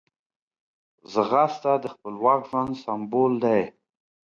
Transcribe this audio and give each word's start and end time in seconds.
ځغاسته 1.13 1.71
د 1.83 1.85
خپلواک 1.93 2.41
ژوند 2.49 2.71
سمبول 2.83 3.33
دی 3.43 3.61